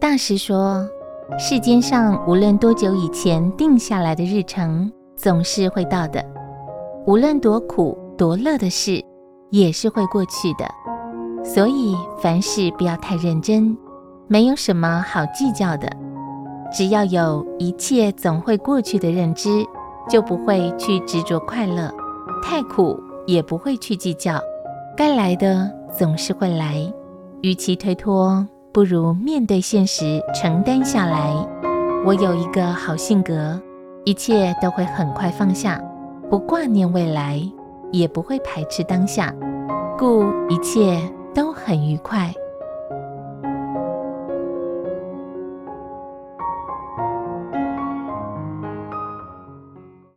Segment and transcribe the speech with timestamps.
[0.00, 0.88] 大师说，
[1.38, 6.22] 世间上无论多久以前定下来的日程，总是会到的；
[7.06, 9.04] 无论多苦多乐的事，
[9.50, 10.64] 也是会过去的。
[11.44, 13.76] 所以凡事不要太认真，
[14.26, 15.86] 没有什么好计较的。
[16.72, 19.62] 只要有一切总会过去的认知，
[20.08, 21.90] 就不会去执着快乐；
[22.42, 24.40] 太苦也不会去计较。
[24.96, 26.90] 该来的总是会来，
[27.42, 31.34] 与其推脱，不如面对现实，承担下来。
[32.04, 33.60] 我有一个好性格，
[34.04, 35.82] 一切都会很快放下，
[36.30, 37.42] 不挂念未来，
[37.90, 39.34] 也不会排斥当下，
[39.98, 41.00] 故一切
[41.34, 42.32] 都很愉快。